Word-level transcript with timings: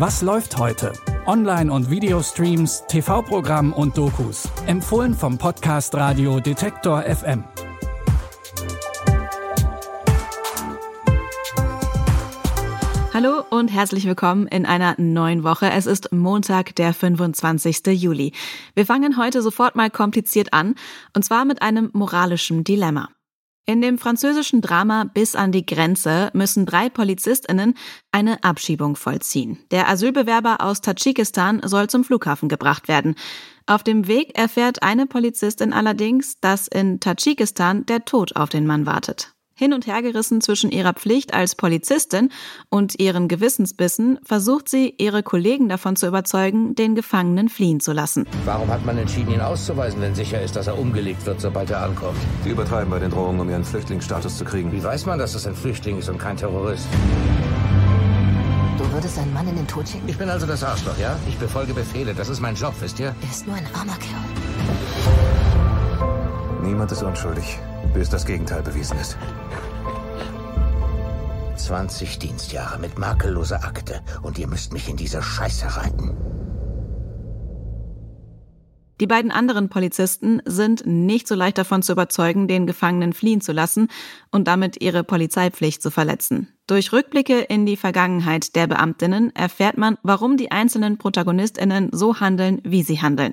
Was 0.00 0.22
läuft 0.22 0.56
heute? 0.56 0.94
Online- 1.26 1.70
und 1.70 1.90
Videostreams, 1.90 2.84
TV-Programm 2.88 3.74
und 3.74 3.98
Dokus. 3.98 4.48
Empfohlen 4.66 5.12
vom 5.12 5.36
Podcast 5.36 5.94
Radio 5.94 6.40
Detektor 6.40 7.02
FM. 7.02 7.44
Hallo 13.12 13.44
und 13.50 13.68
herzlich 13.68 14.06
willkommen 14.06 14.46
in 14.46 14.64
einer 14.64 14.94
neuen 14.96 15.44
Woche. 15.44 15.70
Es 15.70 15.84
ist 15.84 16.10
Montag, 16.12 16.74
der 16.76 16.94
25. 16.94 17.88
Juli. 17.88 18.32
Wir 18.72 18.86
fangen 18.86 19.18
heute 19.18 19.42
sofort 19.42 19.76
mal 19.76 19.90
kompliziert 19.90 20.54
an, 20.54 20.76
und 21.14 21.26
zwar 21.26 21.44
mit 21.44 21.60
einem 21.60 21.90
moralischen 21.92 22.64
Dilemma. 22.64 23.10
In 23.66 23.80
dem 23.82 23.98
französischen 23.98 24.62
Drama 24.62 25.04
Bis 25.04 25.36
an 25.36 25.52
die 25.52 25.64
Grenze 25.64 26.30
müssen 26.32 26.66
drei 26.66 26.88
Polizistinnen 26.88 27.74
eine 28.10 28.42
Abschiebung 28.42 28.96
vollziehen. 28.96 29.58
Der 29.70 29.88
Asylbewerber 29.88 30.60
aus 30.60 30.80
Tadschikistan 30.80 31.60
soll 31.64 31.88
zum 31.88 32.02
Flughafen 32.02 32.48
gebracht 32.48 32.88
werden. 32.88 33.14
Auf 33.66 33.84
dem 33.84 34.08
Weg 34.08 34.36
erfährt 34.36 34.82
eine 34.82 35.06
Polizistin 35.06 35.72
allerdings, 35.72 36.40
dass 36.40 36.66
in 36.66 36.98
Tadschikistan 36.98 37.86
der 37.86 38.04
Tod 38.04 38.34
auf 38.34 38.48
den 38.48 38.66
Mann 38.66 38.86
wartet. 38.86 39.34
Hin 39.60 39.74
und 39.74 39.86
hergerissen 39.86 40.40
zwischen 40.40 40.70
ihrer 40.70 40.94
Pflicht 40.94 41.34
als 41.34 41.54
Polizistin 41.54 42.30
und 42.70 42.98
ihren 42.98 43.28
Gewissensbissen 43.28 44.18
versucht 44.22 44.70
sie, 44.70 44.94
ihre 44.96 45.22
Kollegen 45.22 45.68
davon 45.68 45.96
zu 45.96 46.06
überzeugen, 46.06 46.74
den 46.74 46.94
Gefangenen 46.94 47.50
fliehen 47.50 47.78
zu 47.78 47.92
lassen. 47.92 48.26
Warum 48.46 48.70
hat 48.70 48.86
man 48.86 48.96
entschieden, 48.96 49.34
ihn 49.34 49.42
auszuweisen, 49.42 50.00
wenn 50.00 50.14
sicher 50.14 50.40
ist, 50.40 50.56
dass 50.56 50.66
er 50.66 50.78
umgelegt 50.78 51.26
wird, 51.26 51.42
sobald 51.42 51.68
er 51.68 51.82
ankommt? 51.82 52.16
Die 52.42 52.48
übertreiben 52.48 52.90
bei 52.90 53.00
den 53.00 53.10
Drohungen, 53.10 53.38
um 53.38 53.50
ihren 53.50 53.62
Flüchtlingsstatus 53.62 54.38
zu 54.38 54.46
kriegen. 54.46 54.72
Wie 54.72 54.82
weiß 54.82 55.04
man, 55.04 55.18
dass 55.18 55.34
es 55.34 55.46
ein 55.46 55.54
Flüchtling 55.54 55.98
ist 55.98 56.08
und 56.08 56.16
kein 56.16 56.38
Terrorist? 56.38 56.86
Du 58.78 58.92
würdest 58.94 59.18
einen 59.18 59.34
Mann 59.34 59.46
in 59.46 59.56
den 59.56 59.66
Tod 59.66 59.86
schicken? 59.86 60.08
Ich 60.08 60.16
bin 60.16 60.30
also 60.30 60.46
das 60.46 60.64
Arschloch, 60.64 60.96
ja? 60.96 61.18
Ich 61.28 61.36
befolge 61.36 61.74
Befehle. 61.74 62.14
Das 62.14 62.30
ist 62.30 62.40
mein 62.40 62.54
Job, 62.54 62.72
wisst 62.80 62.98
ihr? 62.98 63.14
Er 63.20 63.30
ist 63.30 63.46
nur 63.46 63.56
ein 63.56 63.66
armer 63.74 63.98
Kerl. 63.98 64.24
Niemand 66.62 66.92
ist 66.92 67.02
unschuldig, 67.02 67.58
bis 67.92 68.08
das 68.08 68.24
Gegenteil 68.24 68.62
bewiesen 68.62 68.98
ist. 68.98 69.18
20 71.64 72.18
Dienstjahre 72.18 72.78
mit 72.78 72.98
makelloser 72.98 73.64
Akte 73.64 74.00
und 74.22 74.38
ihr 74.38 74.46
müsst 74.46 74.72
mich 74.72 74.88
in 74.88 74.96
diese 74.96 75.22
Scheiße 75.22 75.76
reiten. 75.76 76.16
Die 79.00 79.06
beiden 79.06 79.30
anderen 79.30 79.70
Polizisten 79.70 80.42
sind 80.44 80.86
nicht 80.86 81.26
so 81.26 81.34
leicht 81.34 81.56
davon 81.56 81.82
zu 81.82 81.92
überzeugen, 81.92 82.48
den 82.48 82.66
Gefangenen 82.66 83.14
fliehen 83.14 83.40
zu 83.40 83.52
lassen 83.52 83.88
und 84.30 84.46
damit 84.46 84.82
ihre 84.82 85.04
Polizeipflicht 85.04 85.80
zu 85.80 85.90
verletzen. 85.90 86.48
Durch 86.66 86.92
Rückblicke 86.92 87.40
in 87.40 87.64
die 87.64 87.78
Vergangenheit 87.78 88.54
der 88.56 88.66
Beamtinnen 88.66 89.34
erfährt 89.34 89.78
man, 89.78 89.96
warum 90.02 90.36
die 90.36 90.50
einzelnen 90.50 90.98
Protagonistinnen 90.98 91.88
so 91.92 92.20
handeln, 92.20 92.60
wie 92.62 92.82
sie 92.82 93.00
handeln. 93.00 93.32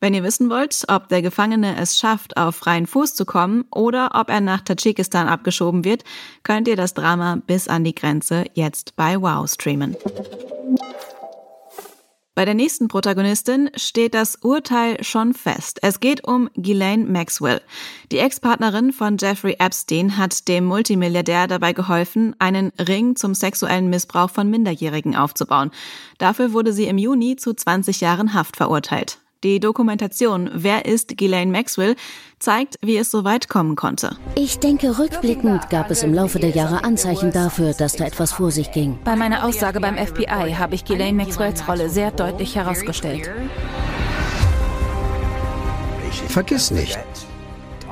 Wenn 0.00 0.14
ihr 0.14 0.22
wissen 0.22 0.48
wollt, 0.48 0.84
ob 0.88 1.08
der 1.08 1.22
Gefangene 1.22 1.76
es 1.76 1.98
schafft, 1.98 2.36
auf 2.36 2.56
freien 2.56 2.86
Fuß 2.86 3.14
zu 3.14 3.24
kommen 3.24 3.64
oder 3.72 4.12
ob 4.14 4.30
er 4.30 4.40
nach 4.40 4.60
Tadschikistan 4.60 5.26
abgeschoben 5.26 5.84
wird, 5.84 6.04
könnt 6.44 6.68
ihr 6.68 6.76
das 6.76 6.94
Drama 6.94 7.38
bis 7.46 7.66
an 7.66 7.82
die 7.82 7.94
Grenze 7.94 8.44
jetzt 8.54 8.94
bei 8.94 9.20
Wow 9.20 9.50
streamen. 9.50 9.96
Bei 12.36 12.44
der 12.44 12.54
nächsten 12.54 12.86
Protagonistin 12.86 13.68
steht 13.74 14.14
das 14.14 14.36
Urteil 14.36 15.02
schon 15.02 15.34
fest. 15.34 15.80
Es 15.82 15.98
geht 15.98 16.24
um 16.24 16.48
Ghislaine 16.54 17.04
Maxwell. 17.04 17.60
Die 18.12 18.18
Ex-Partnerin 18.18 18.92
von 18.92 19.16
Jeffrey 19.18 19.56
Epstein 19.58 20.16
hat 20.16 20.46
dem 20.46 20.64
Multimilliardär 20.64 21.48
dabei 21.48 21.72
geholfen, 21.72 22.36
einen 22.38 22.70
Ring 22.78 23.16
zum 23.16 23.34
sexuellen 23.34 23.90
Missbrauch 23.90 24.30
von 24.30 24.48
Minderjährigen 24.48 25.16
aufzubauen. 25.16 25.72
Dafür 26.18 26.52
wurde 26.52 26.72
sie 26.72 26.84
im 26.84 26.98
Juni 26.98 27.34
zu 27.34 27.54
20 27.54 28.00
Jahren 28.00 28.34
Haft 28.34 28.56
verurteilt. 28.56 29.18
Die 29.44 29.60
Dokumentation 29.60 30.50
Wer 30.52 30.84
ist 30.84 31.16
Ghislaine 31.16 31.52
Maxwell 31.52 31.94
zeigt, 32.40 32.74
wie 32.82 32.96
es 32.96 33.12
so 33.12 33.22
weit 33.22 33.48
kommen 33.48 33.76
konnte. 33.76 34.16
Ich 34.34 34.58
denke, 34.58 34.98
rückblickend 34.98 35.70
gab 35.70 35.92
es 35.92 36.02
im 36.02 36.12
Laufe 36.12 36.40
der 36.40 36.50
Jahre 36.50 36.82
Anzeichen 36.82 37.30
dafür, 37.30 37.72
dass 37.72 37.94
da 37.94 38.04
etwas 38.06 38.32
vor 38.32 38.50
sich 38.50 38.72
ging. 38.72 38.98
Bei 39.04 39.14
meiner 39.14 39.44
Aussage 39.44 39.78
beim 39.78 39.96
FBI 39.96 40.54
habe 40.58 40.74
ich 40.74 40.84
Ghislaine 40.84 41.16
Maxwells 41.16 41.68
Rolle 41.68 41.88
sehr 41.88 42.10
deutlich 42.10 42.56
herausgestellt. 42.56 43.30
Vergiss 46.26 46.72
nicht, 46.72 46.98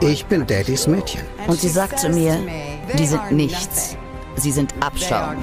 ich 0.00 0.26
bin 0.26 0.46
Daddys 0.48 0.88
Mädchen. 0.88 1.22
Und 1.46 1.60
sie 1.60 1.68
sagt 1.68 2.00
zu 2.00 2.08
mir, 2.08 2.38
die 2.98 3.06
sind 3.06 3.30
nichts. 3.30 3.96
Sie 4.34 4.50
sind 4.50 4.74
Abschaum. 4.80 5.36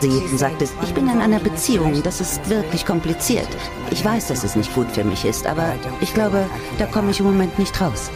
Sie 0.00 0.36
sagte, 0.38 0.64
ich 0.82 0.94
bin 0.94 1.08
in 1.08 1.20
einer 1.20 1.40
Beziehung, 1.40 2.02
das 2.02 2.22
ist 2.22 2.48
wirklich 2.48 2.86
kompliziert. 2.86 3.48
Ich 3.90 4.02
weiß, 4.02 4.28
dass 4.28 4.44
es 4.44 4.56
nicht 4.56 4.74
gut 4.74 4.90
für 4.90 5.04
mich 5.04 5.26
ist, 5.26 5.46
aber 5.46 5.74
ich 6.00 6.14
glaube, 6.14 6.48
da 6.78 6.86
komme 6.86 7.10
ich 7.10 7.20
im 7.20 7.26
Moment 7.26 7.58
nicht 7.58 7.78
raus. 7.80 8.10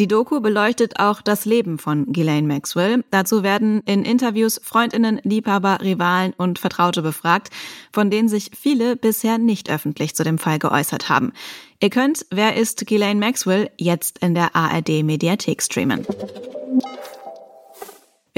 Die 0.00 0.06
Doku 0.06 0.40
beleuchtet 0.40 1.00
auch 1.00 1.20
das 1.22 1.44
Leben 1.44 1.78
von 1.78 2.12
Ghislaine 2.12 2.46
Maxwell. 2.46 3.04
Dazu 3.10 3.42
werden 3.42 3.82
in 3.84 4.04
Interviews 4.04 4.60
Freundinnen, 4.62 5.20
Liebhaber, 5.24 5.78
Rivalen 5.82 6.34
und 6.36 6.60
Vertraute 6.60 7.02
befragt, 7.02 7.50
von 7.92 8.10
denen 8.10 8.28
sich 8.28 8.50
viele 8.56 8.94
bisher 8.94 9.38
nicht 9.38 9.70
öffentlich 9.70 10.14
zu 10.14 10.22
dem 10.22 10.38
Fall 10.38 10.60
geäußert 10.60 11.08
haben. 11.08 11.32
Ihr 11.80 11.90
könnt 11.90 12.26
Wer 12.30 12.56
ist 12.56 12.86
Ghislaine 12.86 13.18
Maxwell 13.18 13.70
jetzt 13.76 14.18
in 14.18 14.34
der 14.34 14.54
ARD 14.54 15.04
Mediathek 15.04 15.62
streamen. 15.62 16.06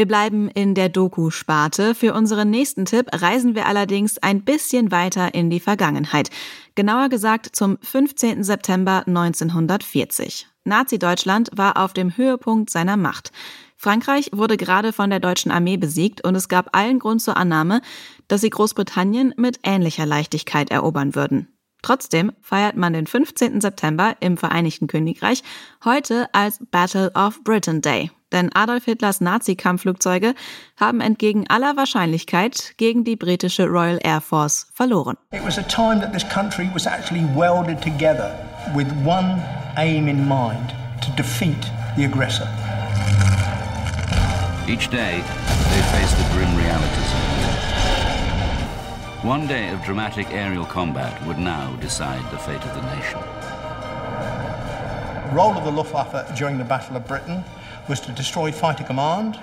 Wir 0.00 0.08
bleiben 0.08 0.48
in 0.48 0.74
der 0.74 0.88
Doku-Sparte. 0.88 1.94
Für 1.94 2.14
unseren 2.14 2.48
nächsten 2.48 2.86
Tipp 2.86 3.08
reisen 3.12 3.54
wir 3.54 3.66
allerdings 3.66 4.16
ein 4.16 4.40
bisschen 4.44 4.90
weiter 4.90 5.34
in 5.34 5.50
die 5.50 5.60
Vergangenheit. 5.60 6.30
Genauer 6.74 7.10
gesagt 7.10 7.54
zum 7.54 7.76
15. 7.82 8.42
September 8.42 9.04
1940. 9.06 10.46
Nazi-Deutschland 10.64 11.50
war 11.54 11.76
auf 11.76 11.92
dem 11.92 12.16
Höhepunkt 12.16 12.70
seiner 12.70 12.96
Macht. 12.96 13.30
Frankreich 13.76 14.30
wurde 14.32 14.56
gerade 14.56 14.94
von 14.94 15.10
der 15.10 15.20
deutschen 15.20 15.52
Armee 15.52 15.76
besiegt 15.76 16.24
und 16.24 16.34
es 16.34 16.48
gab 16.48 16.74
allen 16.74 16.98
Grund 16.98 17.20
zur 17.20 17.36
Annahme, 17.36 17.82
dass 18.26 18.40
sie 18.40 18.48
Großbritannien 18.48 19.34
mit 19.36 19.60
ähnlicher 19.64 20.06
Leichtigkeit 20.06 20.70
erobern 20.70 21.14
würden. 21.14 21.48
Trotzdem 21.82 22.32
feiert 22.40 22.78
man 22.78 22.94
den 22.94 23.06
15. 23.06 23.60
September 23.60 24.16
im 24.20 24.38
Vereinigten 24.38 24.86
Königreich 24.86 25.42
heute 25.84 26.32
als 26.32 26.58
Battle 26.70 27.12
of 27.14 27.44
Britain 27.44 27.82
Day. 27.82 28.10
Denn 28.32 28.50
Adolf 28.54 28.84
Hitlers 28.84 29.20
Nazi-Kampfflugzeuge 29.20 30.34
haben 30.78 31.00
entgegen 31.00 31.46
aller 31.48 31.76
Wahrscheinlichkeit 31.76 32.74
gegen 32.76 33.04
die 33.04 33.16
britische 33.16 33.66
Royal 33.66 33.98
Air 34.02 34.20
Force 34.20 34.68
verloren. 34.72 35.16
It 35.32 35.44
was 35.44 35.58
a 35.58 35.62
time 35.62 36.00
that 36.00 36.12
this 36.12 36.28
country 36.28 36.70
was 36.72 36.86
actually 36.86 37.24
welded 37.34 37.80
together 37.82 38.38
with 38.74 38.86
one 39.04 39.42
aim 39.76 40.08
in 40.08 40.28
mind 40.28 40.72
to 41.02 41.10
defeat 41.16 41.70
the 41.96 42.04
aggressor. 42.04 42.48
Each 44.68 44.88
day, 44.88 45.22
they 45.70 45.82
face 45.98 46.14
the 46.14 46.24
grim 46.32 46.56
realities 46.56 47.12
of 47.12 47.20
war. 47.38 47.70
One 49.22 49.46
day 49.46 49.70
of 49.70 49.82
dramatic 49.84 50.32
aerial 50.32 50.64
combat 50.64 51.12
would 51.26 51.38
now 51.38 51.74
decide 51.80 52.22
the 52.30 52.38
fate 52.38 52.64
of 52.64 52.74
the 52.74 52.82
nation. 52.94 53.20
The 55.28 55.34
role 55.34 55.56
of 55.56 55.64
the 55.64 55.70
Luftwaffe 55.70 56.36
during 56.36 56.58
the 56.58 56.64
Battle 56.64 56.96
of 56.96 57.06
Britain 57.06 57.44
was 57.88 58.00
to 58.00 58.12
destroy 58.12 58.52
fighter 58.52 58.84
command, 58.84 59.38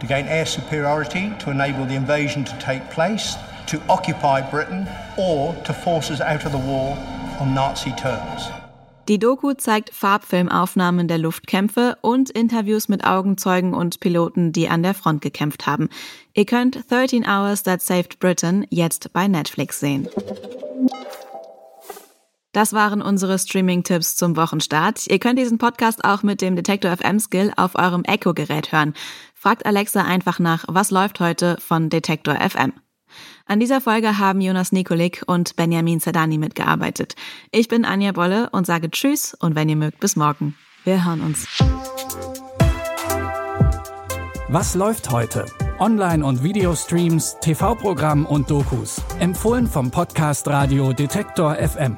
to 0.00 0.06
gain 0.06 0.26
air 0.26 0.46
superiority 0.46 1.32
to 1.40 1.50
enable 1.50 1.84
the 1.86 1.94
invasion 1.94 2.44
to 2.44 2.58
take 2.58 2.90
place, 2.90 3.36
to 3.66 3.80
occupy 3.88 4.40
Britain, 4.40 4.86
or 5.16 5.54
to 5.64 5.72
force 5.72 6.10
us 6.10 6.20
out 6.20 6.44
of 6.44 6.52
the 6.52 6.58
war 6.58 6.96
on 7.38 7.54
Nazi 7.54 7.92
terms. 7.92 8.50
Die 9.08 9.18
Doku 9.18 9.54
zeigt 9.54 9.92
Farbfilmaufnahmen 9.92 11.08
der 11.08 11.18
Luftkämpfe 11.18 11.96
und 12.00 12.30
Interviews 12.30 12.88
mit 12.88 13.04
Augenzeugen 13.04 13.74
und 13.74 13.98
Piloten, 13.98 14.52
die 14.52 14.68
an 14.68 14.84
der 14.84 14.94
Front 14.94 15.20
gekämpft 15.20 15.66
haben. 15.66 15.88
Ihr 16.32 16.46
könnt 16.46 16.88
13 16.90 17.24
Hours 17.24 17.64
That 17.64 17.82
Saved 17.82 18.20
Britain 18.20 18.66
jetzt 18.70 19.12
bei 19.12 19.26
Netflix 19.26 19.80
sehen. 19.80 20.08
Das 22.52 22.72
waren 22.72 23.00
unsere 23.00 23.38
Streaming-Tipps 23.38 24.16
zum 24.16 24.36
Wochenstart. 24.36 25.06
Ihr 25.06 25.20
könnt 25.20 25.38
diesen 25.38 25.58
Podcast 25.58 26.04
auch 26.04 26.24
mit 26.24 26.40
dem 26.40 26.56
Detector 26.56 26.96
FM 26.96 27.20
Skill 27.20 27.52
auf 27.56 27.76
eurem 27.76 28.02
Echo-Gerät 28.02 28.72
hören. 28.72 28.94
Fragt 29.34 29.66
Alexa 29.66 30.02
einfach 30.02 30.40
nach, 30.40 30.64
was 30.66 30.90
läuft 30.90 31.20
heute 31.20 31.56
von 31.60 31.90
Detector 31.90 32.34
FM. 32.36 32.72
An 33.46 33.60
dieser 33.60 33.80
Folge 33.80 34.18
haben 34.18 34.40
Jonas 34.40 34.72
Nikolik 34.72 35.22
und 35.26 35.56
Benjamin 35.56 36.00
Zerdani 36.00 36.38
mitgearbeitet. 36.38 37.14
Ich 37.52 37.68
bin 37.68 37.84
Anja 37.84 38.12
Bolle 38.12 38.50
und 38.50 38.66
sage 38.66 38.90
Tschüss 38.90 39.34
und 39.34 39.54
wenn 39.54 39.68
ihr 39.68 39.76
mögt, 39.76 40.00
bis 40.00 40.16
morgen. 40.16 40.56
Wir 40.84 41.04
hören 41.04 41.20
uns. 41.20 41.46
Was 44.48 44.74
läuft 44.74 45.10
heute? 45.10 45.46
Online- 45.78 46.24
und 46.24 46.42
Videostreams, 46.42 47.36
TV-Programm 47.40 48.26
und 48.26 48.50
Dokus. 48.50 49.00
Empfohlen 49.20 49.66
vom 49.66 49.90
Podcast 49.90 50.48
Radio 50.48 50.92
Detektor 50.92 51.54
FM. 51.54 51.96